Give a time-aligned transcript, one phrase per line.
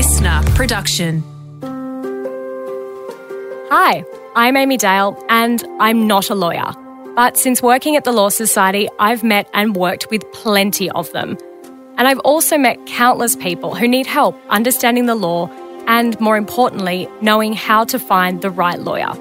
[0.00, 1.22] listener production.
[3.68, 4.02] Hi,
[4.34, 6.72] I'm Amy Dale, and I'm not a lawyer.
[7.16, 11.36] But since working at the Law Society, I've met and worked with plenty of them.
[11.98, 15.50] And I've also met countless people who need help understanding the law
[15.86, 19.12] and, more importantly, knowing how to find the right lawyer.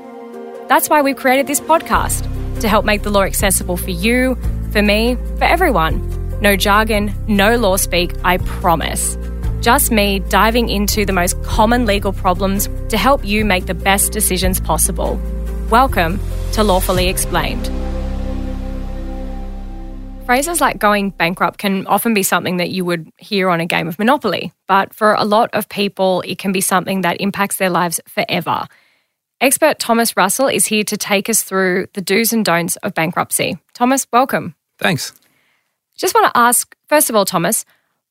[0.69, 2.23] That's why we've created this podcast
[2.61, 4.35] to help make the law accessible for you,
[4.71, 6.39] for me, for everyone.
[6.39, 9.17] No jargon, no law speak, I promise.
[9.61, 14.13] Just me diving into the most common legal problems to help you make the best
[14.13, 15.19] decisions possible.
[15.69, 16.21] Welcome
[16.53, 17.65] to Lawfully Explained.
[20.25, 23.89] Phrases like going bankrupt can often be something that you would hear on a game
[23.89, 27.69] of Monopoly, but for a lot of people, it can be something that impacts their
[27.69, 28.65] lives forever.
[29.41, 33.57] Expert Thomas Russell is here to take us through the do's and don'ts of bankruptcy.
[33.73, 34.55] Thomas, welcome.
[34.77, 35.11] Thanks.
[35.97, 37.65] Just want to ask, first of all, Thomas,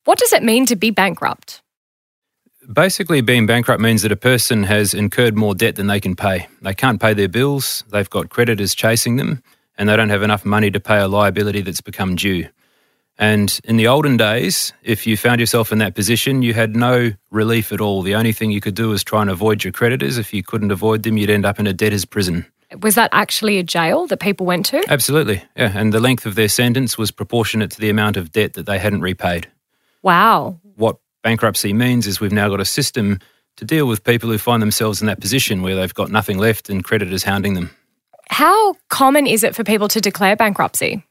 [0.09, 1.61] what does it mean to be bankrupt?
[2.73, 6.47] Basically, being bankrupt means that a person has incurred more debt than they can pay.
[6.63, 9.43] They can't pay their bills, they've got creditors chasing them,
[9.77, 12.47] and they don't have enough money to pay a liability that's become due.
[13.19, 17.11] And in the olden days, if you found yourself in that position, you had no
[17.29, 18.01] relief at all.
[18.01, 20.17] The only thing you could do was try and avoid your creditors.
[20.17, 22.47] If you couldn't avoid them, you'd end up in a debtor's prison.
[22.81, 24.83] Was that actually a jail that people went to?
[24.89, 25.71] Absolutely, yeah.
[25.75, 28.79] And the length of their sentence was proportionate to the amount of debt that they
[28.79, 29.47] hadn't repaid.
[30.01, 30.59] Wow.
[30.75, 33.19] What bankruptcy means is we've now got a system
[33.57, 36.69] to deal with people who find themselves in that position where they've got nothing left
[36.69, 37.69] and creditors hounding them.
[38.29, 41.03] How common is it for people to declare bankruptcy?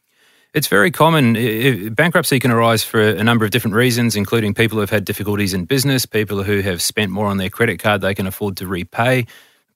[0.55, 1.92] It's very common.
[1.95, 5.52] Bankruptcy can arise for a number of different reasons, including people who have had difficulties
[5.52, 8.67] in business, people who have spent more on their credit card they can afford to
[8.67, 9.27] repay,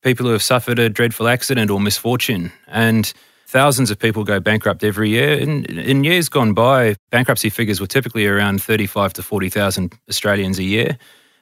[0.01, 2.53] people who have suffered a dreadful accident or misfortune.
[2.69, 3.13] And
[3.53, 5.34] thousands of people go bankrupt every year.
[5.34, 10.62] In, in years gone by, bankruptcy figures were typically around 35 to 40,000 Australians a
[10.62, 10.97] year.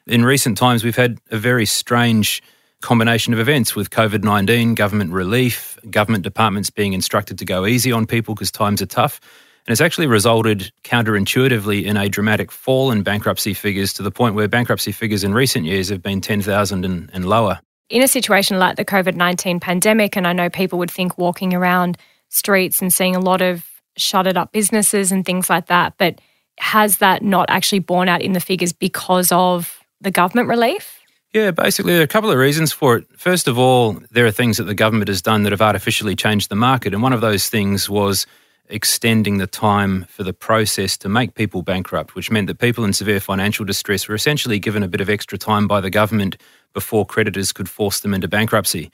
[0.07, 2.43] In recent times, we've had a very strange
[2.81, 7.93] combination of events with COVID 19, government relief, government departments being instructed to go easy
[7.93, 9.21] on people because times are tough.
[9.65, 14.35] And it's actually resulted counterintuitively in a dramatic fall in bankruptcy figures to the point
[14.35, 17.61] where bankruptcy figures in recent years have been 10,000 and, and lower
[17.91, 21.53] in a situation like the COVID 19 pandemic, and I know people would think walking
[21.53, 21.97] around
[22.29, 23.65] streets and seeing a lot of
[23.97, 26.19] shuttered up businesses and things like that, but
[26.57, 30.99] has that not actually borne out in the figures because of the government relief?
[31.33, 33.05] Yeah, basically, there are a couple of reasons for it.
[33.17, 36.49] First of all, there are things that the government has done that have artificially changed
[36.49, 36.93] the market.
[36.93, 38.25] And one of those things was
[38.67, 42.93] extending the time for the process to make people bankrupt, which meant that people in
[42.93, 46.37] severe financial distress were essentially given a bit of extra time by the government
[46.73, 48.91] before creditors could force them into bankruptcy.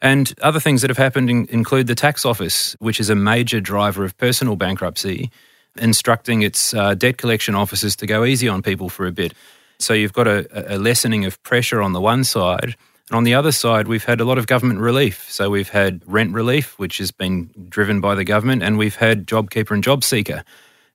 [0.00, 3.60] And other things that have happened in, include the tax office, which is a major
[3.60, 5.30] driver of personal bankruptcy,
[5.76, 9.34] instructing its uh, debt collection officers to go easy on people for a bit.
[9.78, 12.76] So you've got a, a lessening of pressure on the one side.
[13.08, 15.30] And on the other side, we've had a lot of government relief.
[15.30, 19.26] So we've had rent relief, which has been driven by the government, and we've had
[19.26, 20.42] JobKeeper and JobSeeker.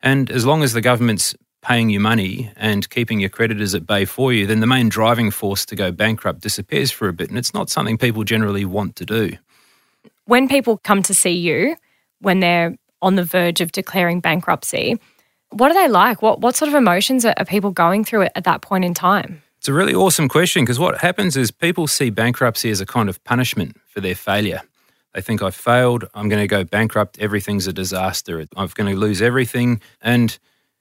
[0.01, 4.06] And as long as the government's paying you money and keeping your creditors at bay
[4.06, 7.29] for you, then the main driving force to go bankrupt disappears for a bit.
[7.29, 9.38] And it's not something people generally want to do.
[10.25, 11.75] When people come to see you,
[12.19, 15.00] when they're on the verge of declaring bankruptcy,
[15.50, 16.22] what are they like?
[16.22, 19.41] What, what sort of emotions are, are people going through at that point in time?
[19.57, 23.07] It's a really awesome question because what happens is people see bankruptcy as a kind
[23.07, 24.62] of punishment for their failure.
[25.13, 29.00] They think I've failed, I'm going to go bankrupt, everything's a disaster, I'm going to
[29.00, 29.80] lose everything.
[30.01, 30.38] And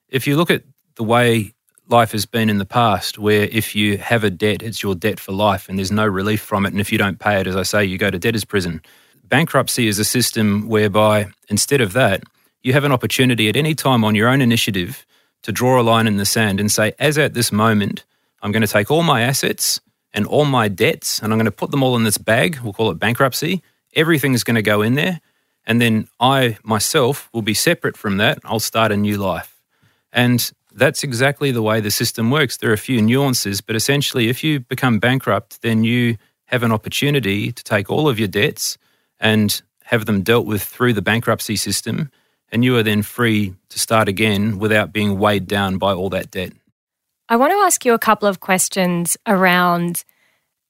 [0.09, 0.64] if you look at
[0.97, 1.54] the way
[1.88, 5.20] life has been in the past, where if you have a debt, it's your debt
[5.20, 6.72] for life and there's no relief from it.
[6.72, 8.80] And if you don't pay it, as I say, you go to debtor's prison.
[9.25, 12.22] Bankruptcy is a system whereby instead of that,
[12.62, 15.04] you have an opportunity at any time on your own initiative
[15.42, 18.04] to draw a line in the sand and say, as at this moment,
[18.42, 19.81] I'm going to take all my assets
[20.14, 22.58] and all my debts and I'm going to put them all in this bag.
[22.62, 23.62] We'll call it bankruptcy.
[23.94, 25.20] Everything's going to go in there.
[25.66, 28.38] And then I myself will be separate from that.
[28.44, 29.60] I'll start a new life.
[30.12, 32.56] And that's exactly the way the system works.
[32.56, 36.73] There are a few nuances, but essentially, if you become bankrupt, then you have an
[36.73, 38.79] opportunity to take all of your debts
[39.19, 42.11] and have them dealt with through the bankruptcy system,
[42.50, 46.31] and you are then free to start again without being weighed down by all that
[46.31, 46.52] debt.
[47.29, 50.05] I want to ask you a couple of questions around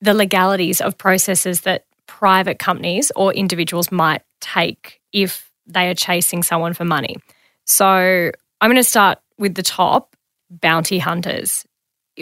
[0.00, 6.42] the legalities of processes that private companies or individuals might take if they are chasing
[6.42, 7.16] someone for money.
[7.64, 10.16] So I'm going to start with the top
[10.50, 11.64] bounty hunters.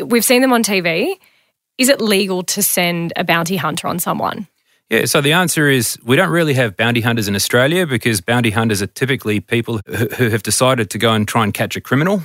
[0.05, 1.15] We've seen them on TV.
[1.79, 4.47] Is it legal to send a bounty hunter on someone?
[4.91, 8.51] Yeah, so the answer is we don't really have bounty hunters in Australia because bounty
[8.51, 12.23] hunters are typically people who have decided to go and try and catch a criminal.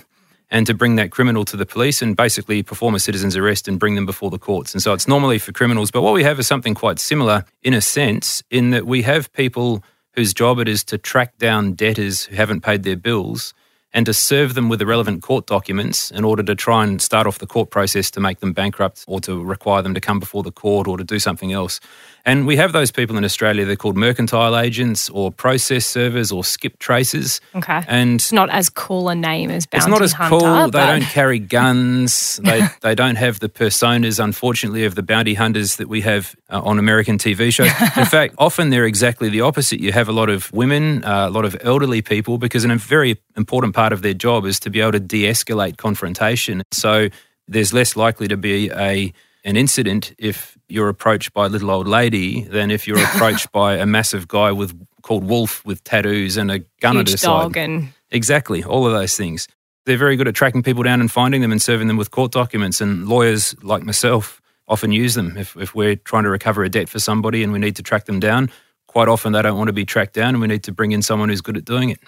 [0.52, 3.80] and to bring that criminal to the police and basically perform a citizen's arrest and
[3.80, 4.74] bring them before the courts.
[4.74, 5.92] And so it's normally for criminals.
[5.92, 9.32] But what we have is something quite similar in a sense, in that we have
[9.34, 9.84] people
[10.14, 13.54] whose job it is to track down debtors who haven't paid their bills
[13.96, 17.26] and to serve them with the relevant court documents in order to try and start
[17.26, 20.44] off the court process to make them bankrupt or to require them to come before
[20.44, 21.80] the court or to do something else.
[22.26, 23.66] And we have those people in Australia.
[23.66, 27.40] They're called mercantile agents or process servers or skip tracers.
[27.54, 27.84] Okay.
[27.88, 30.72] And it's not as cool a name as bounty It's not as hunter, cool.
[30.72, 32.40] They don't carry guns.
[32.44, 36.62] they they don't have the personas, unfortunately, of the bounty hunters that we have uh,
[36.62, 37.70] on American TV shows.
[37.96, 39.80] In fact, often they're exactly the opposite.
[39.80, 43.18] You have a lot of women, uh, a lot of elderly people, because a very
[43.38, 46.64] important part of their job is to be able to de-escalate confrontation.
[46.72, 47.10] So
[47.48, 49.14] there's less likely to be a
[49.44, 53.76] an incident if you're approached by a little old lady than if you're approached by
[53.76, 57.64] a massive guy with called Wolf with tattoos and a gun at his dog side.
[57.64, 59.48] and Exactly, all of those things.
[59.86, 62.32] They're very good at tracking people down and finding them and serving them with court
[62.32, 62.82] documents.
[62.82, 65.38] And lawyers like myself often use them.
[65.38, 68.06] If, if we're trying to recover a debt for somebody and we need to track
[68.06, 68.50] them down,
[68.88, 71.02] quite often they don't want to be tracked down and we need to bring in
[71.02, 72.00] someone who's good at doing it.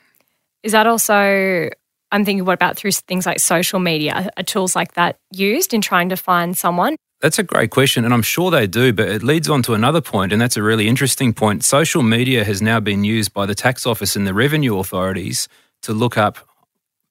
[0.64, 1.70] Is that also,
[2.12, 4.32] I'm thinking, what about through things like social media?
[4.38, 6.96] Are tools like that used in trying to find someone?
[7.22, 10.02] That's a great question, and I'm sure they do, but it leads on to another
[10.02, 11.64] point, and that's a really interesting point.
[11.66, 15.48] Social media has now been used by the tax office and the revenue authorities
[15.82, 16.38] to look up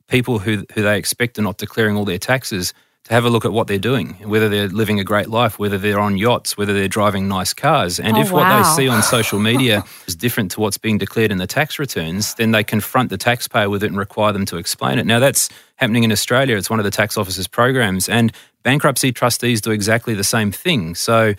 [0.09, 2.73] people who, who they expect are not declaring all their taxes
[3.05, 5.79] to have a look at what they're doing, whether they're living a great life, whether
[5.79, 8.01] they're on yachts, whether they're driving nice cars.
[8.01, 11.31] And Oh, if what they see on social media is different to what's being declared
[11.31, 14.57] in the tax returns, then they confront the taxpayer with it and require them to
[14.57, 15.07] explain it.
[15.07, 16.57] Now, that's happening in Australia.
[16.57, 18.09] It's one of the tax office's programs.
[18.09, 18.33] And
[18.67, 20.97] bankruptcy trustees do exactly the same thing.
[20.97, 21.35] So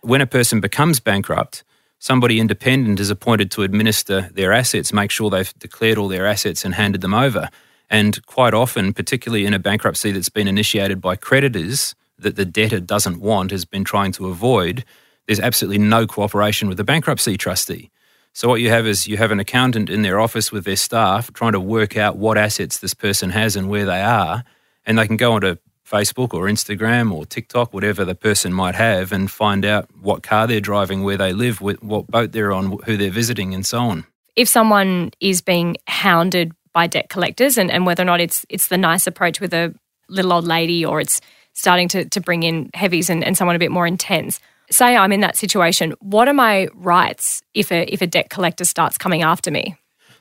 [0.00, 1.62] when a person becomes bankrupt,
[1.98, 6.64] somebody independent is appointed to administer their assets, make sure they've declared all their assets
[6.64, 7.50] and handed them over.
[7.90, 12.80] And quite often, particularly in a bankruptcy that's been initiated by creditors that the debtor
[12.80, 14.82] doesn't want, has been trying to avoid,
[15.26, 17.90] there's absolutely no cooperation with the bankruptcy trustee.
[18.32, 21.30] So what you have is you have an accountant in their office with their staff
[21.34, 24.44] trying to work out what assets this person has and where they are,
[24.86, 25.56] and they can go onto
[25.90, 30.46] Facebook or Instagram or TikTok, whatever the person might have, and find out what car
[30.46, 34.06] they're driving, where they live, what boat they're on, who they're visiting, and so on.
[34.36, 38.68] If someone is being hounded by debt collectors and, and whether or not it's it's
[38.68, 39.74] the nice approach with a
[40.08, 41.20] little old lady or it's
[41.52, 44.40] starting to, to bring in heavies and, and someone a bit more intense.
[44.70, 48.64] Say I'm in that situation, what are my rights if a if a debt collector
[48.64, 49.76] starts coming after me?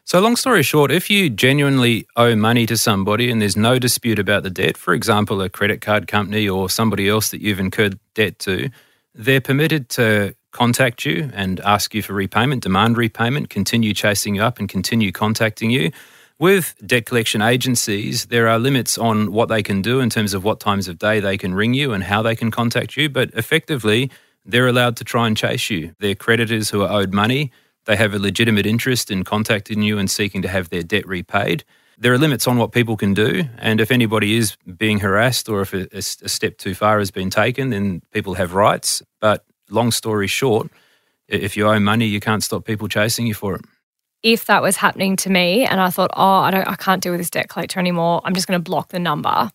[0.09, 4.17] So, long story short, if you genuinely owe money to somebody and there's no dispute
[4.17, 7.99] about the debt, for example, a credit card company or somebody else that you've incurred
[8.15, 8.71] debt to,
[9.13, 14.41] they're permitted to contact you and ask you for repayment, demand repayment, continue chasing you
[14.41, 15.91] up and continue contacting you.
[16.39, 20.43] With debt collection agencies, there are limits on what they can do in terms of
[20.43, 23.29] what times of day they can ring you and how they can contact you, but
[23.35, 24.09] effectively,
[24.43, 25.93] they're allowed to try and chase you.
[25.99, 27.51] They're creditors who are owed money.
[27.89, 31.63] They have a legitimate interest in contacting you and seeking to have their debt repaid.
[31.97, 35.61] There are limits on what people can do, and if anybody is being harassed or
[35.61, 39.01] if a, a step too far has been taken, then people have rights.
[39.19, 40.69] But long story short,
[41.27, 43.61] if you owe money, you can't stop people chasing you for it.
[44.21, 47.13] If that was happening to me and I thought, oh, I don't I can't deal
[47.13, 49.51] with this debt collector anymore, I'm just gonna block the number.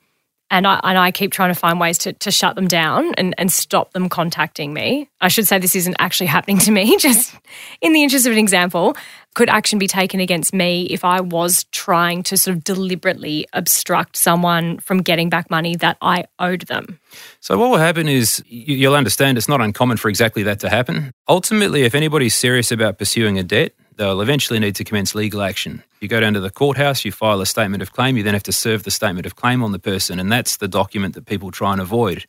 [0.51, 3.35] And I, and I keep trying to find ways to, to shut them down and,
[3.39, 5.09] and stop them contacting me.
[5.21, 7.35] I should say this isn't actually happening to me, just
[7.81, 8.97] in the interest of an example.
[9.35, 14.17] Could action be taken against me if I was trying to sort of deliberately obstruct
[14.17, 17.01] someone from getting back money that I owed them?
[17.41, 20.69] So what will happen is you- you'll understand it's not uncommon for exactly that to
[20.69, 21.11] happen.
[21.29, 25.83] Ultimately, if anybody's serious about pursuing a debt, they'll eventually need to commence legal action.
[26.01, 28.43] You go down to the courthouse, you file a statement of claim, you then have
[28.45, 31.51] to serve the statement of claim on the person, and that's the document that people
[31.51, 32.27] try and avoid.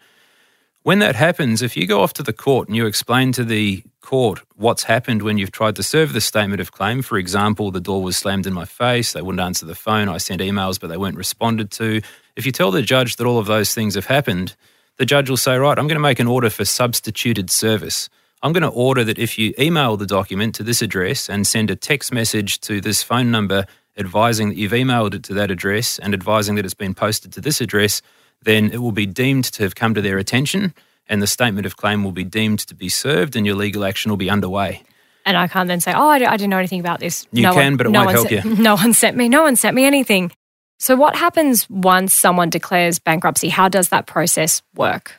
[0.84, 3.84] When that happens, if you go off to the court and you explain to the
[4.02, 7.82] court what's happened when you've tried to serve the statement of claim, for example, the
[7.82, 10.88] door was slammed in my face, they wouldn't answer the phone, I sent emails but
[10.88, 12.02] they weren't responded to.
[12.36, 14.56] If you tell the judge that all of those things have happened,
[14.98, 18.08] the judge will say, Right, I'm going to make an order for substituted service.
[18.46, 21.72] I'm going to order that if you email the document to this address and send
[21.72, 23.66] a text message to this phone number
[23.98, 27.42] advising that you've emailed it to that address and advising that it's been posted to
[27.42, 28.04] this address,
[28.44, 30.76] then it will be deemed to have come to their attention
[31.08, 34.12] and the statement of claim will be deemed to be served and your legal action
[34.12, 34.84] will be underway.
[35.26, 37.26] And I can't then say, oh, I, didn't know anything about this.
[37.32, 38.44] You can, but it won't help you.
[38.60, 39.28] No one sent me.
[39.28, 40.32] No one sent me anything.
[40.78, 43.50] So, what happens once someone declares bankruptcy?
[43.50, 45.16] How does that process work?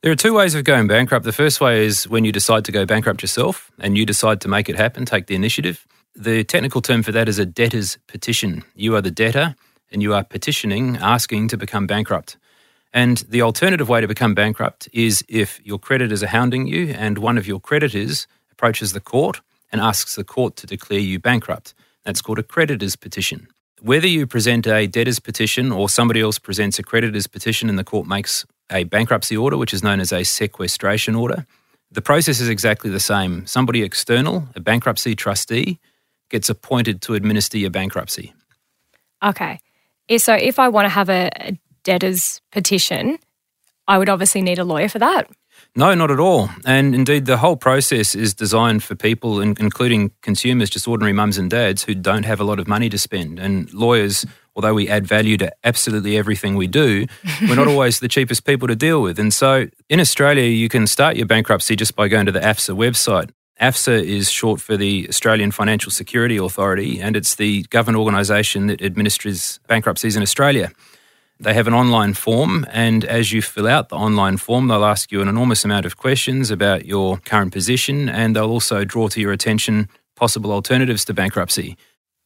[0.00, 1.24] There are two ways of going bankrupt.
[1.24, 4.48] The first way is when you decide to go bankrupt yourself and you decide to
[4.48, 5.84] make it happen, take the initiative.
[6.14, 8.62] The technical term for that is a debtor's petition.
[8.76, 9.56] You are the debtor
[9.90, 12.36] and you are petitioning, asking to become bankrupt.
[12.92, 17.18] And the alternative way to become bankrupt is if your creditors are hounding you and
[17.18, 19.40] one of your creditors approaches the court
[19.72, 21.74] and asks the court to declare you bankrupt.
[22.04, 23.48] That's called a creditor's petition.
[23.80, 27.82] Whether you present a debtor's petition or somebody else presents a creditor's petition and the
[27.82, 31.46] court makes a bankruptcy order, which is known as a sequestration order,
[31.90, 33.46] the process is exactly the same.
[33.46, 35.78] Somebody external, a bankruptcy trustee,
[36.30, 38.34] gets appointed to administer your bankruptcy.
[39.24, 39.60] Okay.
[40.18, 43.18] So if I want to have a, a debtor's petition,
[43.86, 45.30] I would obviously need a lawyer for that.
[45.74, 46.50] No, not at all.
[46.64, 51.50] And indeed, the whole process is designed for people, including consumers, just ordinary mums and
[51.50, 53.38] dads who don't have a lot of money to spend.
[53.38, 54.26] And lawyers,
[54.58, 57.06] although we add value to absolutely everything we do,
[57.42, 59.16] we're not always the cheapest people to deal with.
[59.16, 62.76] And so in Australia, you can start your bankruptcy just by going to the AFSA
[62.76, 63.30] website.
[63.60, 68.82] AFSA is short for the Australian Financial Security Authority, and it's the government organisation that
[68.82, 70.72] administers bankruptcies in Australia.
[71.38, 75.12] They have an online form, and as you fill out the online form, they'll ask
[75.12, 79.20] you an enormous amount of questions about your current position, and they'll also draw to
[79.20, 81.76] your attention possible alternatives to bankruptcy.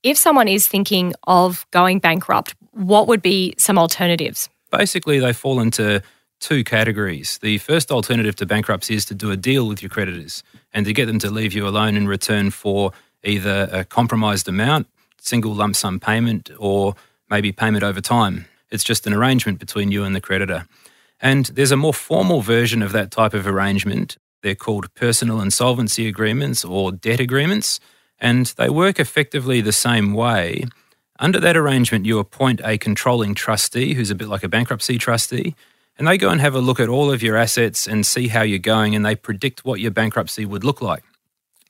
[0.03, 4.49] If someone is thinking of going bankrupt, what would be some alternatives?
[4.73, 6.03] Basically, they fall into
[6.41, 7.39] two categories.
[7.39, 10.43] The first alternative to bankruptcy is to do a deal with your creditors
[10.73, 12.91] and to get them to leave you alone in return for
[13.23, 14.89] either a compromised amount,
[15.21, 16.97] single lump sum payment, or
[17.31, 18.47] maybe payment over time.
[18.73, 20.67] It's just an arrangement between you and the creditor.
[21.21, 24.17] And there's a more formal version of that type of arrangement.
[24.43, 27.79] They're called personal insolvency agreements or debt agreements,
[28.23, 30.65] and they work effectively the same way.
[31.19, 35.57] Under that arrangement, you appoint a controlling trustee who's a bit like a bankruptcy trustee,
[35.99, 38.43] and they go and have a look at all of your assets and see how
[38.43, 41.03] you're going, and they predict what your bankruptcy would look like.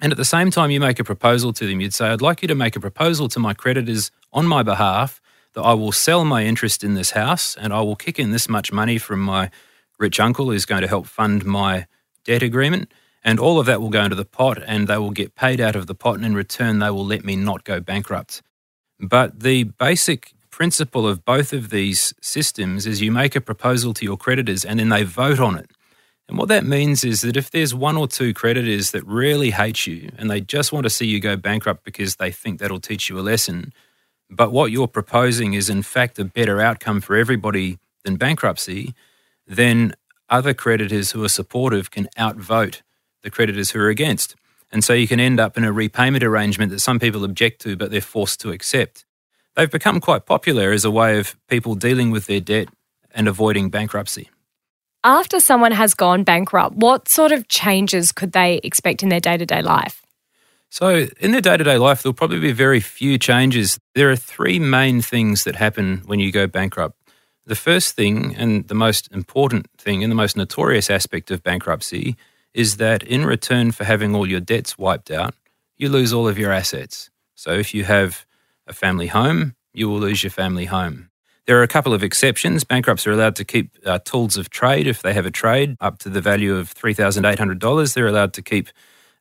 [0.02, 1.80] And at the same time, you make a proposal to them.
[1.80, 5.20] You'd say, I'd like you to make a proposal to my creditors on my behalf
[5.54, 8.48] that I will sell my interest in this house and I will kick in this
[8.48, 9.50] much money from my
[9.98, 11.86] rich uncle who's going to help fund my
[12.24, 12.90] debt agreement.
[13.24, 15.76] And all of that will go into the pot and they will get paid out
[15.76, 16.16] of the pot.
[16.16, 18.42] And in return, they will let me not go bankrupt.
[18.98, 24.04] But the basic principle of both of these systems is you make a proposal to
[24.04, 25.70] your creditors and then they vote on it.
[26.28, 29.86] And what that means is that if there's one or two creditors that really hate
[29.86, 33.08] you and they just want to see you go bankrupt because they think that'll teach
[33.08, 33.72] you a lesson,
[34.30, 38.94] but what you're proposing is, in fact, a better outcome for everybody than bankruptcy,
[39.46, 39.94] then
[40.30, 42.82] other creditors who are supportive can outvote
[43.22, 44.36] the creditors who are against.
[44.70, 47.76] And so you can end up in a repayment arrangement that some people object to,
[47.76, 49.04] but they're forced to accept.
[49.54, 52.68] They've become quite popular as a way of people dealing with their debt
[53.14, 54.30] and avoiding bankruptcy.
[55.04, 59.36] After someone has gone bankrupt, what sort of changes could they expect in their day
[59.36, 60.02] to day life?
[60.70, 63.78] So, in their day to day life, there'll probably be very few changes.
[63.94, 66.96] There are three main things that happen when you go bankrupt.
[67.44, 72.16] The first thing, and the most important thing, and the most notorious aspect of bankruptcy,
[72.54, 75.34] is that in return for having all your debts wiped out,
[75.76, 77.10] you lose all of your assets.
[77.34, 78.26] So, if you have
[78.66, 81.10] a family home, you will lose your family home.
[81.46, 82.62] There are a couple of exceptions.
[82.62, 85.98] Bankrupts are allowed to keep uh, tools of trade if they have a trade up
[85.98, 87.94] to the value of $3,800.
[87.94, 88.68] They're allowed to keep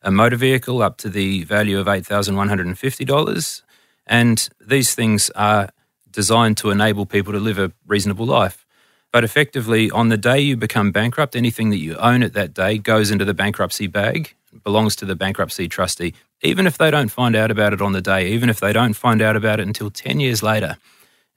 [0.03, 3.61] a motor vehicle up to the value of $8,150.
[4.05, 5.69] And these things are
[6.11, 8.65] designed to enable people to live a reasonable life.
[9.11, 12.77] But effectively, on the day you become bankrupt, anything that you own at that day
[12.77, 17.35] goes into the bankruptcy bag, belongs to the bankruptcy trustee, even if they don't find
[17.35, 19.89] out about it on the day, even if they don't find out about it until
[19.89, 20.77] 10 years later.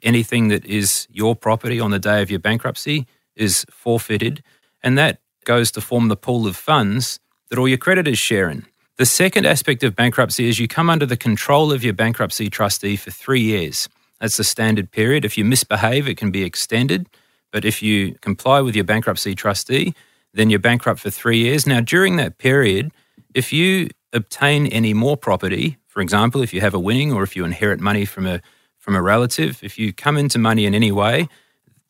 [0.03, 4.43] Anything that is your property on the day of your bankruptcy is forfeited,
[4.83, 7.19] and that goes to form the pool of funds
[7.51, 8.67] that all your creditors share in.
[8.97, 12.97] The second aspect of bankruptcy is you come under the control of your bankruptcy trustee
[12.97, 13.89] for three years.
[14.21, 15.25] That's the standard period.
[15.25, 17.09] If you misbehave, it can be extended.
[17.55, 19.95] But if you comply with your bankruptcy trustee,
[20.33, 21.69] then you're bankrupt for three years.
[21.69, 22.91] Now, during that period,
[23.33, 27.37] if you obtain any more property, for example, if you have a winning or if
[27.37, 28.41] you inherit money from a
[28.81, 31.29] from a relative, if you come into money in any way,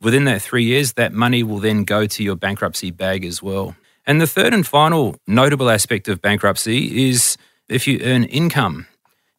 [0.02, 3.74] within that three years, that money will then go to your bankruptcy bag as well.
[4.06, 7.38] And the third and final notable aspect of bankruptcy is
[7.70, 8.86] if you earn income,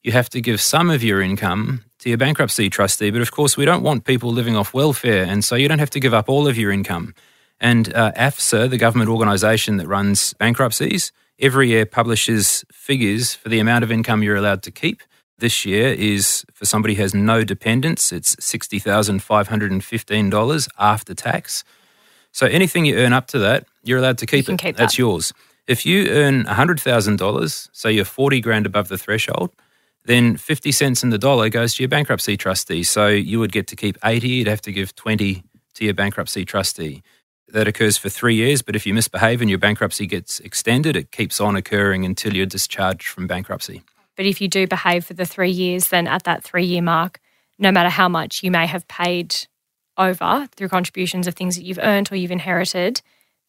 [0.01, 3.10] you have to give some of your income to your bankruptcy trustee.
[3.10, 5.90] But of course, we don't want people living off welfare, and so you don't have
[5.90, 7.16] to give up all of your income.
[7.60, 13.58] And uh, AFSA, the government organisation that runs bankruptcies, every year publishes figures for the
[13.58, 15.02] amount of income you're allowed to keep.
[15.40, 21.64] This year is for somebody who has no dependents, it's $60,515 after tax.
[22.32, 24.60] So anything you earn up to that, you're allowed to keep you it.
[24.60, 25.00] Keep That's that.
[25.00, 25.34] yours.
[25.66, 29.50] If you earn $100,000, say you're 40 grand above the threshold,
[30.06, 32.84] then 50 cents in the dollar goes to your bankruptcy trustee.
[32.84, 35.44] So you would get to keep 80, you'd have to give 20
[35.76, 37.04] to your bankruptcy trustee.
[37.48, 41.12] That occurs for three years, but if you misbehave and your bankruptcy gets extended, it
[41.12, 43.84] keeps on occurring until you're discharged from bankruptcy.
[44.16, 47.20] But if you do behave for the three years, then at that three year mark,
[47.60, 49.36] no matter how much you may have paid
[49.98, 53.02] over through contributions of things that you've earned or you've inherited,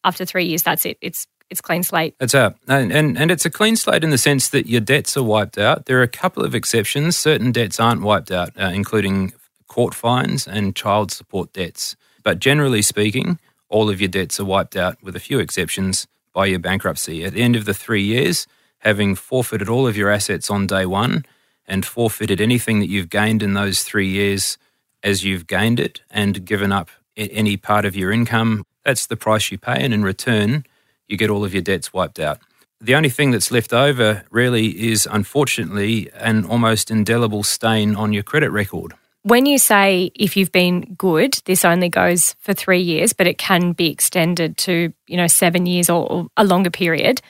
[0.03, 0.97] after three years, that's it.
[1.01, 2.15] It's it's clean slate.
[2.19, 2.55] It's out.
[2.67, 5.57] And, and, and it's a clean slate in the sense that your debts are wiped
[5.57, 5.85] out.
[5.85, 7.17] There are a couple of exceptions.
[7.17, 9.33] Certain debts aren't wiped out, uh, including
[9.67, 11.95] court fines and child support debts.
[12.23, 13.39] But generally speaking,
[13.69, 17.23] all of your debts are wiped out, with a few exceptions, by your bankruptcy.
[17.23, 18.47] At the end of the three years,
[18.79, 21.25] having forfeited all of your assets on day one
[21.65, 24.57] and forfeited anything that you've gained in those three years
[25.03, 29.51] as you've gained it and given up any part of your income, that's the price
[29.51, 29.83] you pay.
[29.83, 30.63] And in return,
[31.07, 32.39] you get all of your debts wiped out.
[32.79, 38.23] The only thing that's left over really is, unfortunately, an almost indelible stain on your
[38.23, 38.93] credit record.
[39.23, 43.37] When you say if you've been good, this only goes for three years, but it
[43.37, 47.21] can be extended to, you know, seven years or, or a longer period.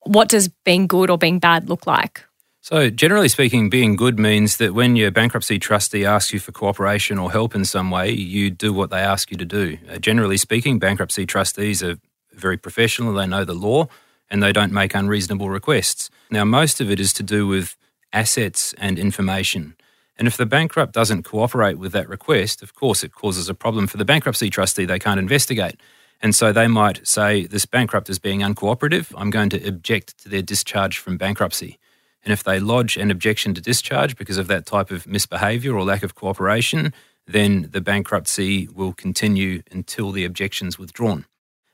[0.00, 2.24] What does being good or being bad look like?
[2.60, 7.18] So, generally speaking, being good means that when your bankruptcy trustee asks you for cooperation
[7.18, 9.78] or help in some way, you do what they ask you to do.
[9.90, 11.96] Uh, generally speaking, bankruptcy trustees are
[12.34, 13.88] very professional, they know the law,
[14.30, 16.10] and they don't make unreasonable requests.
[16.30, 17.76] Now, most of it is to do with
[18.12, 19.76] assets and information.
[20.18, 23.86] And if the bankrupt doesn't cooperate with that request, of course, it causes a problem
[23.86, 24.84] for the bankruptcy trustee.
[24.84, 25.80] They can't investigate.
[26.20, 29.12] And so they might say, This bankrupt is being uncooperative.
[29.16, 31.78] I'm going to object to their discharge from bankruptcy.
[32.24, 35.84] And if they lodge an objection to discharge because of that type of misbehaviour or
[35.84, 36.94] lack of cooperation,
[37.26, 41.26] then the bankruptcy will continue until the objection's withdrawn.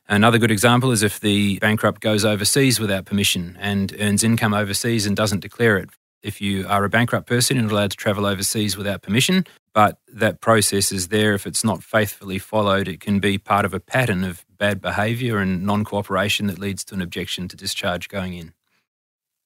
[0.09, 5.07] Another good example is if the bankrupt goes overseas without permission and earns income overseas
[5.07, 5.91] and doesn't declare it.
[6.23, 9.99] If you are a bankrupt person, you're not allowed to travel overseas without permission, but
[10.13, 11.35] that process is there.
[11.35, 15.39] If it's not faithfully followed, it can be part of a pattern of bad behaviour
[15.39, 18.53] and non cooperation that leads to an objection to discharge going in.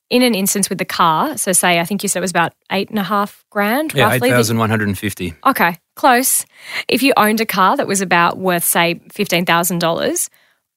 [0.09, 2.55] In an instance with the car, so say I think you said it was about
[2.71, 4.29] eight and a half grand, yeah, roughly.
[4.29, 5.35] eight thousand one hundred and fifty.
[5.45, 6.47] Okay, close.
[6.87, 10.31] If you owned a car that was about worth say fifteen thousand dollars,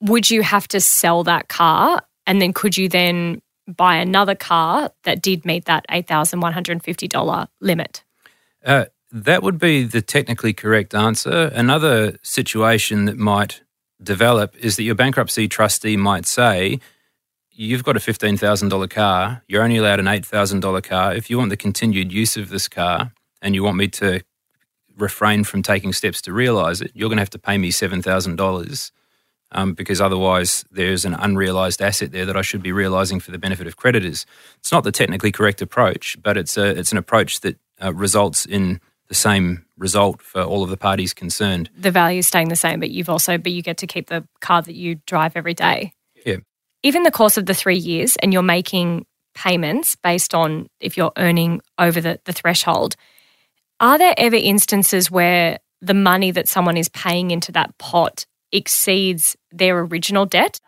[0.05, 4.91] would you have to sell that car and then could you then buy another car
[5.03, 8.03] that did meet that $8,150 limit?
[8.63, 11.51] Uh, that would be the technically correct answer.
[11.53, 13.61] Another situation that might
[14.01, 16.79] develop is that your bankruptcy trustee might say,
[17.57, 21.15] You've got a $15,000 car, you're only allowed an $8,000 car.
[21.15, 24.19] If you want the continued use of this car and you want me to
[24.97, 28.91] refrain from taking steps to realize it, you're going to have to pay me $7,000
[29.55, 33.37] um, because otherwise there's an unrealized asset there that I should be realizing for the
[33.37, 34.25] benefit of creditors.
[34.59, 38.45] It's not the technically correct approach, but it's a it's an approach that uh, results
[38.45, 41.69] in the same result for all of the parties concerned.
[41.77, 44.27] The value is staying the same, but you've also but you get to keep the
[44.41, 45.93] car that you drive every day.
[46.25, 46.37] Yeah.
[46.83, 50.97] If in the course of the three years and you're making payments based on if
[50.97, 52.95] you're earning over the, the threshold,
[53.79, 59.35] are there ever instances where the money that someone is paying into that pot exceeds
[59.51, 60.59] their original debt?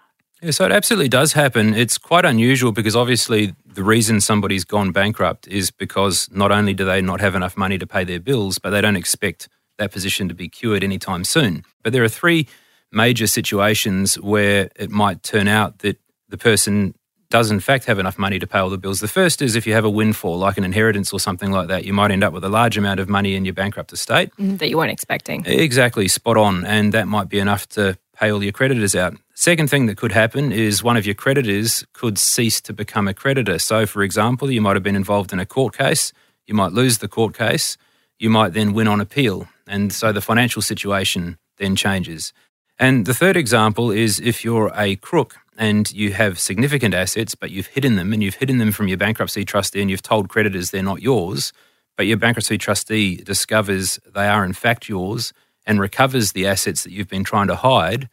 [0.42, 1.74] Yeah, so it absolutely does happen.
[1.74, 6.86] It's quite unusual because obviously the reason somebody's gone bankrupt is because not only do
[6.86, 10.28] they not have enough money to pay their bills, but they don't expect that position
[10.28, 11.64] to be cured anytime soon.
[11.84, 12.48] But there are three
[12.92, 15.98] major situations where it might turn out that
[16.30, 16.94] the person
[17.30, 19.00] does in fact have enough money to pay all the bills.
[19.00, 21.86] The first is if you have a windfall, like an inheritance or something like that,
[21.86, 24.32] you might end up with a large amount of money in your bankrupt estate.
[24.38, 25.46] Mm, that you weren't expecting.
[25.46, 26.66] Exactly, spot on.
[26.66, 29.16] And that might be enough to pay all your creditors out.
[29.36, 33.14] Second thing that could happen is one of your creditors could cease to become a
[33.14, 33.60] creditor.
[33.60, 36.12] So, for example, you might have been involved in a court case,
[36.48, 37.78] you might lose the court case,
[38.18, 39.48] you might then win on appeal.
[39.68, 42.34] And so the financial situation then changes.
[42.80, 47.50] And the third example is if you're a crook and you have significant assets, but
[47.50, 50.70] you've hidden them and you've hidden them from your bankruptcy trustee and you've told creditors
[50.70, 51.52] they're not yours,
[51.96, 55.34] but your bankruptcy trustee discovers they are in fact yours
[55.66, 58.08] and recovers the assets that you've been trying to hide,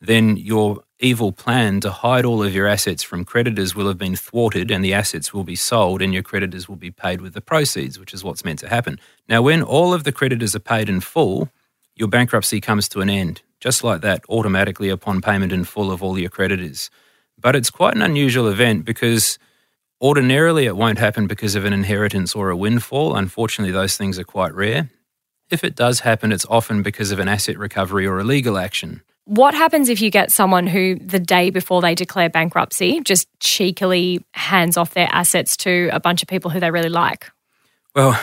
[0.00, 4.16] then your evil plan to hide all of your assets from creditors will have been
[4.16, 7.40] thwarted and the assets will be sold and your creditors will be paid with the
[7.42, 8.98] proceeds, which is what's meant to happen.
[9.28, 11.50] Now, when all of the creditors are paid in full,
[11.94, 16.00] your bankruptcy comes to an end just like that, automatically upon payment in full of
[16.00, 16.88] all your creditors.
[17.36, 19.40] But it's quite an unusual event because
[20.00, 23.16] ordinarily it won't happen because of an inheritance or a windfall.
[23.16, 24.88] Unfortunately, those things are quite rare.
[25.50, 29.02] If it does happen, it's often because of an asset recovery or a legal action.
[29.24, 34.24] What happens if you get someone who, the day before they declare bankruptcy, just cheekily
[34.30, 37.32] hands off their assets to a bunch of people who they really like?
[37.96, 38.16] Well,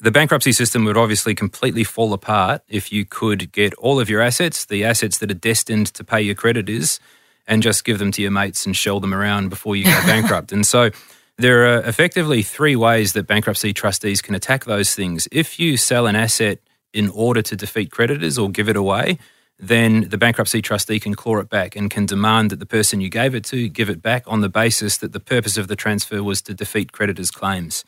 [0.00, 4.20] the bankruptcy system would obviously completely fall apart if you could get all of your
[4.20, 7.00] assets, the assets that are destined to pay your creditors,
[7.46, 10.52] and just give them to your mates and shell them around before you go bankrupt.
[10.52, 10.90] And so
[11.36, 15.28] there are effectively three ways that bankruptcy trustees can attack those things.
[15.32, 16.60] If you sell an asset
[16.92, 19.18] in order to defeat creditors or give it away,
[19.58, 23.10] then the bankruptcy trustee can claw it back and can demand that the person you
[23.10, 26.22] gave it to give it back on the basis that the purpose of the transfer
[26.22, 27.84] was to defeat creditors' claims.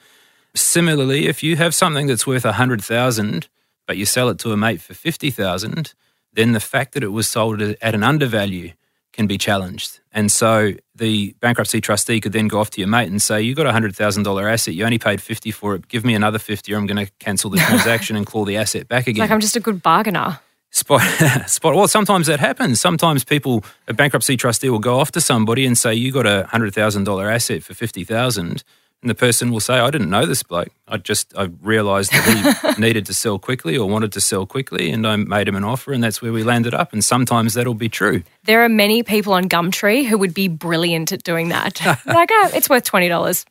[0.54, 3.48] Similarly, if you have something that's worth 100,000
[3.86, 5.94] but you sell it to a mate for 50,000,
[6.32, 8.72] then the fact that it was sold at an undervalue
[9.12, 10.00] can be challenged.
[10.12, 13.54] And so the bankruptcy trustee could then go off to your mate and say, You
[13.54, 16.78] got a $100,000 asset, you only paid 50 for it, give me another 50 or
[16.78, 19.20] I'm going to cancel the transaction and claw the asset back again.
[19.20, 20.40] Like I'm just a good bargainer.
[20.70, 21.02] Spot,
[21.46, 21.74] spot.
[21.74, 22.80] Well, sometimes that happens.
[22.80, 26.46] Sometimes people, a bankruptcy trustee will go off to somebody and say, "You got a
[26.46, 28.64] hundred thousand dollar asset for fifty thousand,
[29.02, 30.70] and the person will say, "I didn't know this bloke.
[30.86, 34.90] I just I realised that he needed to sell quickly or wanted to sell quickly,
[34.90, 37.74] and I made him an offer, and that's where we landed up." And sometimes that'll
[37.74, 38.22] be true.
[38.44, 41.80] There are many people on Gumtree who would be brilliant at doing that.
[42.06, 43.44] like, oh, it's worth twenty dollars.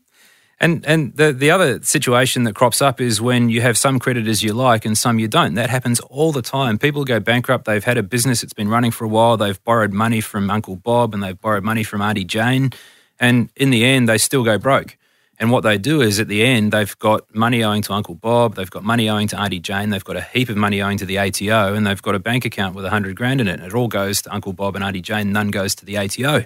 [0.62, 4.44] And and the the other situation that crops up is when you have some creditors
[4.44, 5.56] you like and some you don't.
[5.56, 6.78] That happens all the time.
[6.78, 7.66] People go bankrupt.
[7.66, 9.38] They've had a business that's been running for a while.
[9.38, 12.72] They've borrowed money from Uncle Bob and they've borrowed money from Auntie Jane,
[13.20, 14.98] and in the end, they still go broke.
[15.42, 18.54] And what they do is at the end, they've got money owing to Uncle Bob,
[18.54, 21.06] they've got money owing to Auntie Jane, they've got a heap of money owing to
[21.06, 23.60] the ATO, and they've got a bank account with a hundred grand in it.
[23.60, 26.46] It all goes to Uncle Bob and Auntie Jane, none goes to the ATO.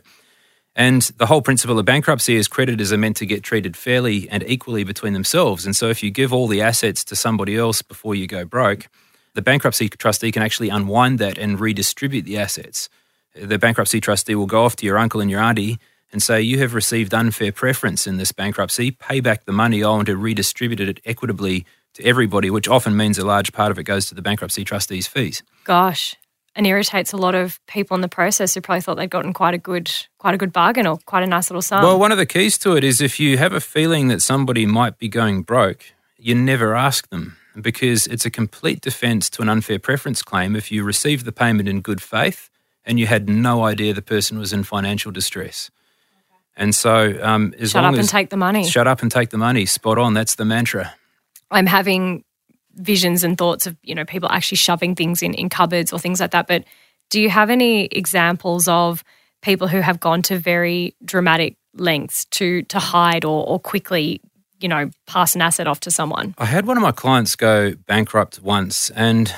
[0.78, 4.46] And the whole principle of bankruptcy is creditors are meant to get treated fairly and
[4.48, 5.66] equally between themselves.
[5.66, 8.88] And so if you give all the assets to somebody else before you go broke,
[9.34, 12.88] the bankruptcy trustee can actually unwind that and redistribute the assets.
[13.36, 15.80] The bankruptcy trustee will go off to your uncle and your auntie
[16.16, 20.06] and say, You have received unfair preference in this bankruptcy, pay back the money owing
[20.06, 24.06] to redistribute it equitably to everybody, which often means a large part of it goes
[24.08, 25.44] to the bankruptcy trustee's fees.
[25.66, 26.16] Gosh
[26.56, 29.54] and irritates a lot of people in the process who probably thought they'd gotten quite
[29.54, 31.84] a good quite a good bargain or quite a nice little sum.
[31.84, 34.66] Well, one of the keys to it is if you have a feeling that somebody
[34.66, 35.84] might be going broke,
[36.18, 40.72] you never ask them because it's a complete defense to an unfair preference claim if
[40.72, 42.50] you receive the payment in good faith
[42.86, 45.70] and you had no idea the person was in financial distress.
[46.58, 48.66] And so, um, as shut long up as, and take the money.
[48.66, 49.66] Shut up and take the money.
[49.66, 50.14] Spot on.
[50.14, 50.94] That's the mantra.
[51.52, 52.24] I'm having
[52.76, 56.20] visions and thoughts of you know people actually shoving things in in cupboards or things
[56.20, 56.64] like that but
[57.10, 59.04] do you have any examples of
[59.42, 64.22] people who have gone to very dramatic lengths to to hide or, or quickly
[64.60, 67.74] you know pass an asset off to someone i had one of my clients go
[67.88, 69.34] bankrupt once and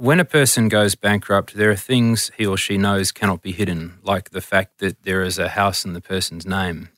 [0.00, 3.98] when a person goes bankrupt there are things he or she knows cannot be hidden
[4.02, 6.88] like the fact that there is a house in the person's name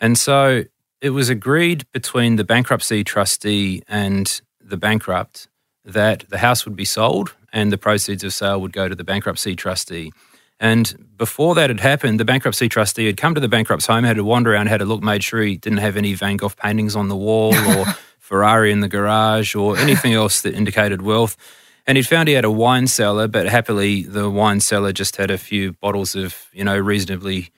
[0.00, 0.64] and so
[1.00, 5.48] it was agreed between the bankruptcy trustee and the bankrupt
[5.84, 9.04] that the house would be sold and the proceeds of sale would go to the
[9.04, 10.12] bankruptcy trustee.
[10.58, 14.16] And before that had happened, the bankruptcy trustee had come to the bankrupt's home, had
[14.16, 16.96] to wander around, had a look, made sure he didn't have any Van Gogh paintings
[16.96, 17.84] on the wall or
[18.18, 21.36] Ferrari in the garage or anything else that indicated wealth.
[21.86, 25.30] And he'd found he had a wine cellar, but happily the wine cellar just had
[25.30, 27.50] a few bottles of, you know, reasonably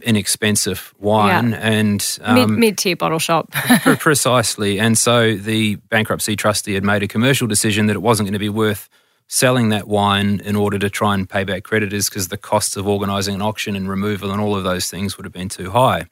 [0.00, 1.56] inexpensive wine yeah.
[1.56, 3.50] and um, mid tier bottle shop.
[3.98, 4.78] precisely.
[4.78, 8.38] And so the bankruptcy trustee had made a commercial decision that it wasn't going to
[8.38, 8.88] be worth
[9.28, 12.86] selling that wine in order to try and pay back creditors because the costs of
[12.86, 16.06] organising an auction and removal and all of those things would have been too high.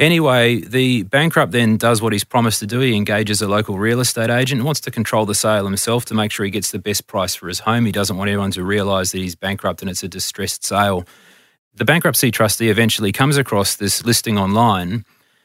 [0.00, 2.80] Anyway, the bankrupt then does what he's promised to do.
[2.80, 6.14] He engages a local real estate agent and wants to control the sale himself to
[6.14, 7.84] make sure he gets the best price for his home.
[7.84, 11.04] He doesn't want everyone to realise that he's bankrupt and it's a distressed sale.
[11.74, 15.04] The bankruptcy trustee eventually comes across this listing online,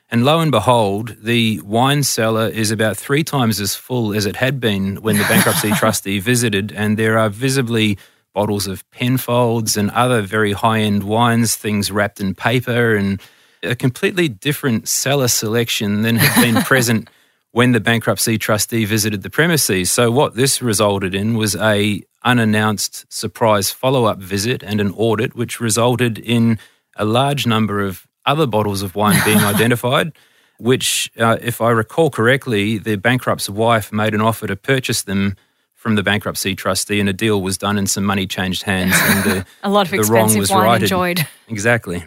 [0.10, 4.38] and lo and behold, the wine cellar is about three times as full as it
[4.38, 7.98] had been when the bankruptcy trustee visited, and there are visibly
[8.34, 13.20] bottles of Penfolds and other very high end wines, things wrapped in paper, and
[13.66, 17.10] a completely different cellar selection than had been present
[17.52, 19.92] when the bankruptcy trustee visited the premises.
[19.92, 25.60] So what this resulted in was a unannounced surprise follow-up visit and an audit which
[25.60, 26.60] resulted in
[26.96, 30.12] a large number of other bottles of wine being identified
[30.58, 35.36] which uh, if I recall correctly the bankrupt's wife made an offer to purchase them
[35.74, 39.24] from the bankruptcy trustee and a deal was done and some money changed hands and
[39.24, 40.84] the, a lot of the expensive was wine righted.
[40.84, 41.28] enjoyed.
[41.48, 42.04] Exactly.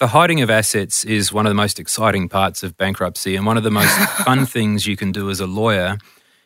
[0.00, 3.56] The hiding of assets is one of the most exciting parts of bankruptcy, and one
[3.56, 5.98] of the most fun things you can do as a lawyer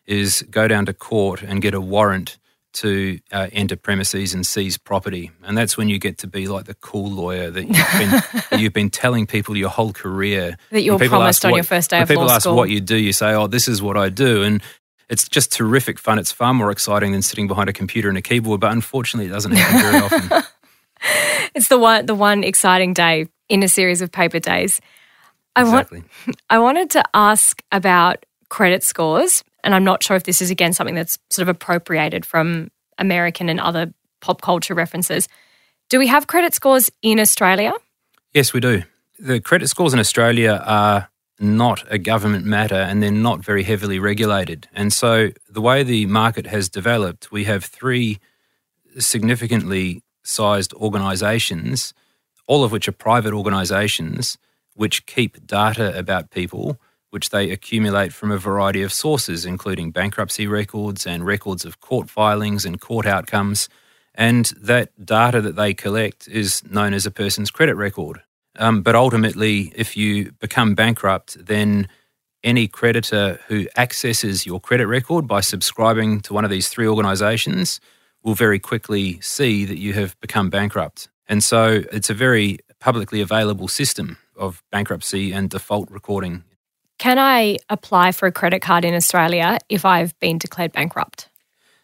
[0.07, 2.39] is go down to court and get a warrant
[2.75, 5.31] to uh, enter premises and seize property.
[5.43, 8.11] And that's when you get to be like the cool lawyer that you've been,
[8.51, 10.57] that you've been telling people your whole career.
[10.71, 12.55] That you were promised on what, your first day of people law ask school.
[12.55, 14.43] what you do, you say, oh, this is what I do.
[14.43, 14.63] And
[15.09, 16.19] it's just terrific fun.
[16.19, 19.33] It's far more exciting than sitting behind a computer and a keyboard, but unfortunately, it
[19.33, 20.43] doesn't happen very often.
[21.55, 24.81] It's the one the one exciting day in a series of paper days.
[25.57, 26.05] I Exactly.
[26.27, 30.51] want I wanted to ask about credit scores, and I'm not sure if this is
[30.51, 35.29] again something that's sort of appropriated from American and other pop culture references.
[35.89, 37.73] Do we have credit scores in Australia?
[38.35, 38.83] Yes, we do.
[39.19, 41.09] The credit scores in Australia are
[41.41, 44.69] not a government matter and they're not very heavily regulated.
[44.73, 48.19] And so, the way the market has developed, we have three
[48.99, 51.95] significantly sized organisations,
[52.49, 54.39] all of which are private organisations,
[54.75, 56.79] which keep data about people,
[57.11, 62.11] which they accumulate from a variety of sources, including bankruptcy records and records of court
[62.11, 63.69] filings and court outcomes.
[64.15, 68.23] And that data that they collect is known as a person's credit record.
[68.57, 71.87] Um, but ultimately, if you become bankrupt, then
[72.43, 77.81] any creditor who accesses your credit record by subscribing to one of these three organisations
[78.23, 81.09] will very quickly see that you have become bankrupt.
[81.29, 86.45] And so it's a very publicly available system of bankruptcy and default recording.
[86.99, 91.29] Can I apply for a credit card in Australia if I've been declared bankrupt?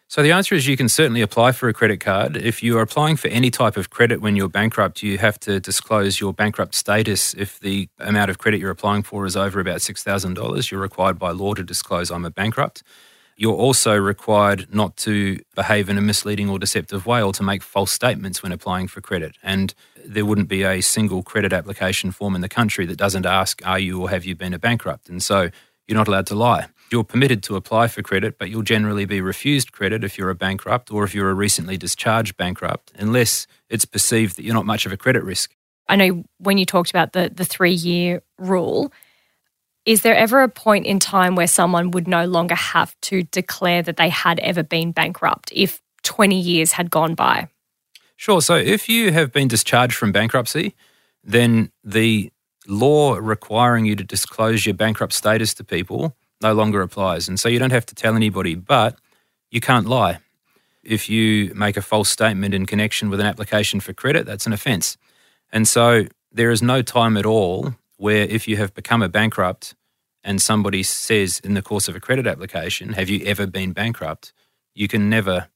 [0.07, 2.37] So the answer is you can certainly apply for a credit card.
[2.37, 5.59] If you are applying for any type of credit when you're bankrupt, you have to
[5.59, 7.33] disclose your bankrupt status.
[7.33, 11.31] If the amount of credit you're applying for is over about $6,000, you're required by
[11.31, 12.83] law to disclose I'm a bankrupt.
[13.37, 17.63] You're also required not to behave in a misleading or deceptive way or to make
[17.63, 19.35] false statements when applying for credit.
[19.43, 19.73] And
[20.05, 23.79] there wouldn't be a single credit application form in the country that doesn't ask, Are
[23.79, 25.09] you or have you been a bankrupt?
[25.09, 25.49] And so
[25.87, 26.67] you're not allowed to lie.
[26.91, 30.35] You're permitted to apply for credit, but you'll generally be refused credit if you're a
[30.35, 34.85] bankrupt or if you're a recently discharged bankrupt, unless it's perceived that you're not much
[34.85, 35.55] of a credit risk.
[35.87, 38.91] I know when you talked about the, the three year rule,
[39.85, 43.81] is there ever a point in time where someone would no longer have to declare
[43.83, 47.49] that they had ever been bankrupt if 20 years had gone by?
[48.17, 48.41] Sure.
[48.41, 50.73] So if you have been discharged from bankruptcy,
[51.23, 52.31] then the
[52.67, 57.27] law requiring you to disclose your bankrupt status to people no longer applies.
[57.27, 58.97] And so you don't have to tell anybody, but
[59.51, 60.19] you can't lie.
[60.83, 64.53] If you make a false statement in connection with an application for credit, that's an
[64.53, 64.97] offence.
[65.51, 69.75] And so there is no time at all where if you have become a bankrupt
[70.23, 74.33] and somebody says in the course of a credit application, Have you ever been bankrupt?
[74.73, 75.47] you can never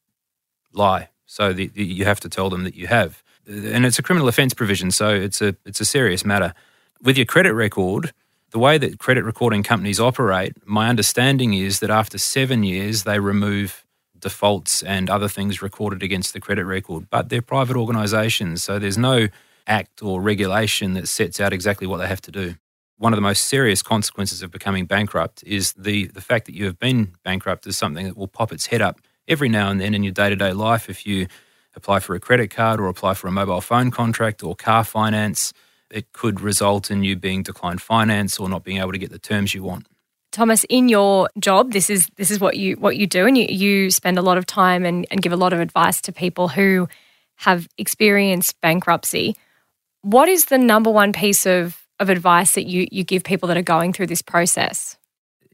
[0.74, 1.10] lie.
[1.26, 3.24] So the, the- you have to tell them that you have.
[3.48, 6.54] And it's a criminal offence provision, so it's a, it's a serious matter.
[7.02, 8.14] With your credit record,
[8.52, 13.20] the way that credit recording companies operate, my understanding is that after seven years, they
[13.20, 13.86] remove
[14.18, 17.10] defaults and other things recorded against the credit record.
[17.10, 19.28] But they're private organisations, so there's no
[19.70, 22.56] act or regulation that sets out exactly what they have to do.
[22.98, 26.66] One of the most serious consequences of becoming bankrupt is the, the fact that you
[26.66, 29.94] have been bankrupt is something that will pop its head up every now and then
[29.94, 30.90] in your day to day life.
[30.90, 31.28] If you
[31.76, 35.54] apply for a credit card or apply for a mobile phone contract or car finance,
[35.90, 39.20] it could result in you being declined finance or not being able to get the
[39.20, 39.88] terms you want.
[40.32, 43.46] Thomas, in your job, this is this is what you what you do, and you,
[43.46, 46.50] you spend a lot of time and, and give a lot of advice to people
[46.50, 46.88] who
[47.38, 49.36] have experienced bankruptcy.
[50.02, 53.58] What is the number one piece of, of advice that you, you give people that
[53.58, 54.98] are going through this process?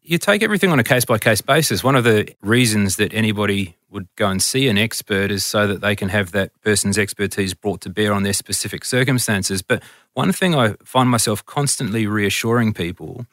[0.03, 1.83] You take everything on a case by case basis.
[1.83, 5.81] One of the reasons that anybody would go and see an expert is so that
[5.81, 9.63] they can have that person's expertise brought to bear on their specific circumstances.
[9.63, 9.81] But
[10.13, 13.25] one thing I find myself constantly reassuring people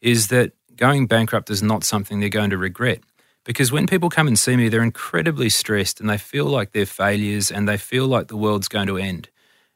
[0.00, 3.00] is that going bankrupt is not something they're going to regret.
[3.44, 6.86] Because when people come and see me, they're incredibly stressed and they feel like they're
[6.86, 9.28] failures and they feel like the world's going to end.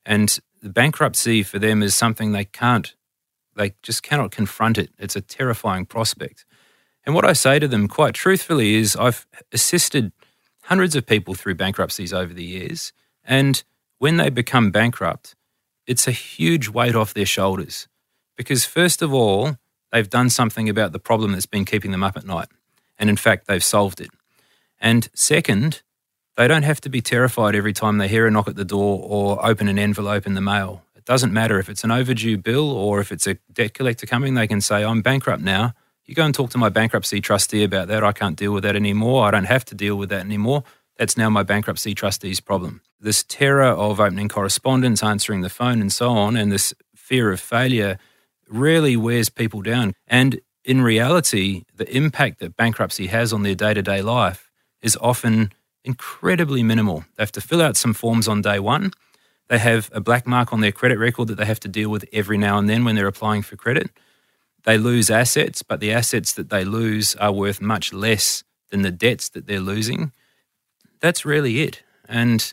[0.05, 0.37] And
[0.69, 2.95] bankruptcy for them is something they can't,
[3.57, 4.91] they just cannot confront it.
[4.99, 6.45] It's a terrifying prospect.
[7.05, 10.13] And what I say to them quite truthfully is I've assisted
[10.65, 12.93] hundreds of people through bankruptcies over the years.
[13.25, 13.63] And
[13.99, 15.35] when they become bankrupt,
[15.87, 17.89] it's a huge weight off their shoulders.
[18.37, 19.57] Because, first of all,
[19.93, 22.49] they've done something about the problem that's been keeping them up at night.
[22.99, 24.11] And in fact, they've solved it.
[24.81, 25.83] And second,
[26.37, 29.01] they don't have to be terrified every time they hear a knock at the door
[29.03, 30.83] or open an envelope in the mail.
[30.97, 34.35] It doesn't matter if it's an overdue bill or if it's a debt collector coming,
[34.35, 35.75] they can say, I'm bankrupt now.
[36.05, 38.03] You go and talk to my bankruptcy trustee about that.
[38.03, 39.27] I can't deal with that anymore.
[39.27, 40.65] I don't have to deal with that anymore.
[40.97, 42.83] That's now my bankruptcy trustee's problem.
[43.01, 47.41] This terror of opening correspondence, answering the phone, and so on, and this fear of
[47.41, 47.99] failure
[48.49, 49.95] really wears people down.
[50.07, 54.51] And in reality, the impact that bankruptcy has on their day to day life
[54.83, 55.53] is often
[55.85, 57.05] incredibly minimal.
[57.17, 58.93] They have to fill out some forms on day one.
[59.49, 62.05] They have a black mark on their credit record that they have to deal with
[62.13, 63.91] every now and then when they're applying for credit.
[64.65, 68.91] They lose assets, but the assets that they lose are worth much less than the
[68.91, 70.13] debts that they're losing.
[71.01, 71.83] That's really it.
[72.09, 72.53] And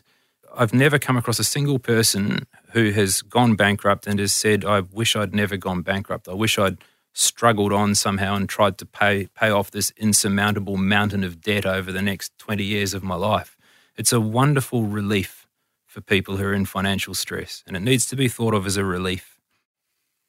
[0.56, 4.80] I've never come across a single person who has gone bankrupt and has said, I
[4.80, 6.28] wish I'd never gone bankrupt.
[6.28, 6.78] I wish I'd
[7.18, 11.90] struggled on somehow and tried to pay, pay off this insurmountable mountain of debt over
[11.90, 13.56] the next 20 years of my life.
[13.96, 15.46] It's a wonderful relief
[15.84, 18.76] for people who are in financial stress, and it needs to be thought of as
[18.76, 19.40] a relief.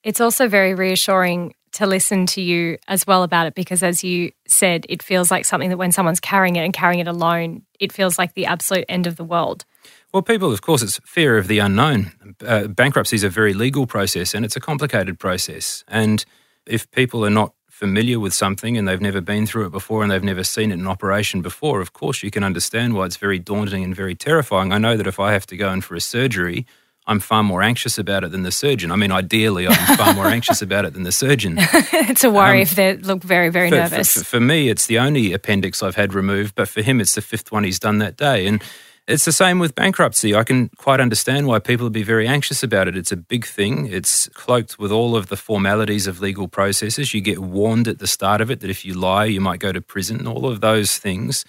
[0.03, 4.31] It's also very reassuring to listen to you as well about it because, as you
[4.47, 7.91] said, it feels like something that when someone's carrying it and carrying it alone, it
[7.91, 9.65] feels like the absolute end of the world.
[10.11, 12.35] Well, people, of course, it's fear of the unknown.
[12.43, 15.83] Uh, bankruptcy is a very legal process and it's a complicated process.
[15.87, 16.25] And
[16.69, 20.11] if people are not familiar with something and they've never been through it before and
[20.11, 23.39] they've never seen it in operation before, of course, you can understand why it's very
[23.39, 24.73] daunting and very terrifying.
[24.73, 26.65] I know that if I have to go in for a surgery,
[27.07, 28.91] I'm far more anxious about it than the surgeon.
[28.91, 31.55] I mean, ideally, I'm far more anxious about it than the surgeon.
[31.57, 34.13] it's a worry um, if they look very, very for, nervous.
[34.13, 37.21] For, for, me, it's the only appendix I've had removed, but for him, it's the
[37.21, 38.45] fifth one he's done that day.
[38.45, 38.61] And
[39.07, 40.35] it's the same with bankruptcy.
[40.35, 42.95] I can quite understand why people would be very anxious about it.
[42.95, 43.87] It's a big thing.
[43.87, 47.13] It's cloaked with all of the formalities of legal processes.
[47.13, 49.71] You get warned at the start of it that if you lie, you might go
[49.71, 51.43] to prison, all of those things.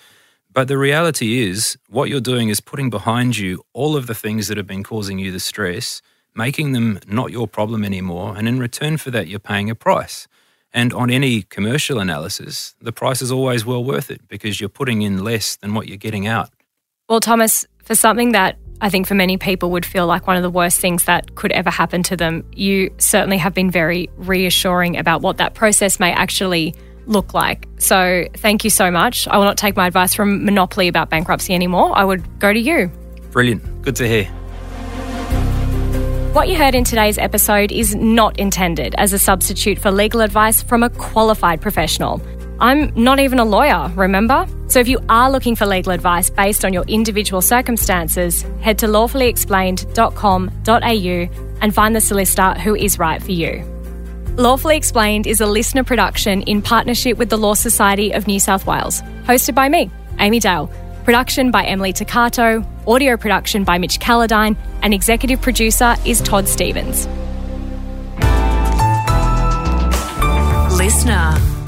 [0.52, 4.48] But the reality is, what you're doing is putting behind you all of the things
[4.48, 6.02] that have been causing you the stress,
[6.34, 8.36] making them not your problem anymore.
[8.36, 10.26] And in return for that, you're paying a price.
[10.72, 15.02] And on any commercial analysis, the price is always well worth it because you're putting
[15.02, 16.50] in less than what you're getting out.
[17.10, 20.44] Well, Thomas, for something that I think for many people would feel like one of
[20.44, 24.96] the worst things that could ever happen to them, you certainly have been very reassuring
[24.96, 26.72] about what that process may actually
[27.06, 27.66] look like.
[27.78, 29.26] So thank you so much.
[29.26, 31.90] I will not take my advice from Monopoly about bankruptcy anymore.
[31.98, 32.92] I would go to you.
[33.32, 33.82] Brilliant.
[33.82, 34.26] Good to hear.
[36.32, 40.62] What you heard in today's episode is not intended as a substitute for legal advice
[40.62, 42.22] from a qualified professional.
[42.60, 44.46] I'm not even a lawyer, remember?
[44.68, 48.86] So if you are looking for legal advice based on your individual circumstances, head to
[48.86, 53.64] lawfullyexplained.com.au and find the solicitor who is right for you.
[54.36, 58.66] Lawfully Explained is a listener production in partnership with the Law Society of New South
[58.66, 60.70] Wales, hosted by me, Amy Dale.
[61.04, 67.08] Production by Emily Toccato, audio production by Mitch Calladine, and executive producer is Todd Stevens.
[70.78, 71.59] Listener.